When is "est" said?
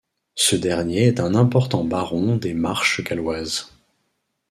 1.05-1.19